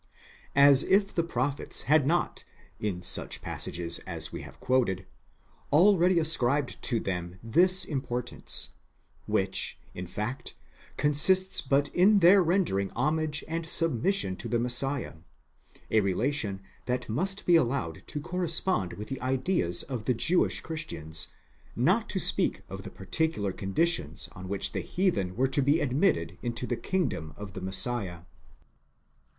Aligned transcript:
*® 0.01 0.03
As 0.55 0.81
if 0.81 1.13
the 1.13 1.21
prophets 1.23 1.81
had 1.83 2.07
not, 2.07 2.43
in 2.79 3.03
such 3.03 3.39
passages 3.39 3.99
as 4.07 4.31
we 4.33 4.41
have 4.41 4.59
quoted, 4.59 5.05
already 5.71 6.17
ascribed 6.17 6.81
to 6.81 6.99
them 6.99 7.37
this 7.43 7.85
importance, 7.85 8.71
which, 9.27 9.77
in 9.93 10.07
fact, 10.07 10.55
consists 10.97 11.61
but 11.61 11.89
in 11.89 12.17
their 12.17 12.41
rendering 12.41 12.89
homage 12.95 13.43
and 13.47 13.67
sub 13.69 14.01
mission 14.01 14.35
to 14.37 14.47
the 14.47 14.57
Messiah, 14.57 15.13
a 15.91 15.99
relation 15.99 16.61
that 16.87 17.07
must 17.07 17.45
be 17.45 17.55
allowed 17.55 18.01
to 18.07 18.19
correspond 18.19 18.93
with 18.93 19.07
the 19.09 19.21
ideas 19.21 19.83
of 19.83 20.05
the 20.05 20.15
Jewish 20.15 20.61
Christians, 20.61 21.27
not 21.75 22.09
to 22.09 22.19
speak 22.19 22.63
of 22.69 22.81
the 22.81 22.89
particular 22.89 23.51
conditions 23.53 24.29
on 24.31 24.47
whieh 24.47 24.71
the 24.71 24.79
heathen 24.81 25.35
were 25.35 25.47
to 25.49 25.61
be 25.61 25.79
admitted 25.79 26.39
into 26.41 26.65
the 26.65 26.75
kingdom 26.75 27.35
of 27.37 27.53
the 27.53 27.61
Messiah. 27.61 28.21